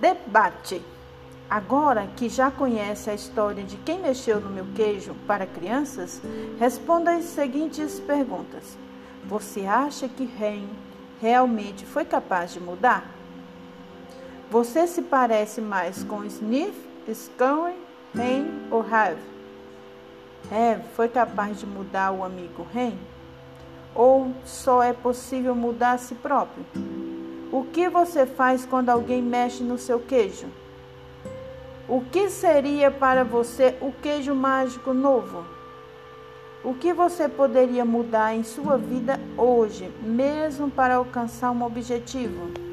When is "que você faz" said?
27.64-28.64